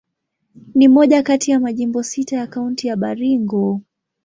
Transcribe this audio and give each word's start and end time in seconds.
Ni 0.75 0.87
moja 0.87 1.23
kati 1.23 1.51
ya 1.51 1.59
majimbo 1.59 2.03
sita 2.03 2.35
ya 2.35 2.47
Kaunti 2.47 2.87
ya 2.87 2.95
Baringo. 2.95 3.81